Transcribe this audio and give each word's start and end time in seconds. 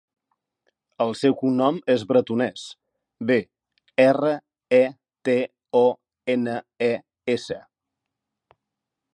El 1.03 1.11
seu 1.17 1.35
cognom 1.41 1.75
és 1.95 2.05
Bretones: 2.11 2.63
be, 3.31 3.37
erra, 4.07 4.33
e, 4.79 4.81
te, 5.29 5.37
o, 5.81 5.85
ena, 6.37 6.57
e, 6.91 6.93
essa. 7.37 7.63